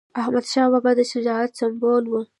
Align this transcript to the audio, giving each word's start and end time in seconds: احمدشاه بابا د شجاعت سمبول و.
احمدشاه 0.21 0.67
بابا 0.73 0.91
د 0.97 1.01
شجاعت 1.11 1.51
سمبول 1.59 2.03
و. 2.07 2.13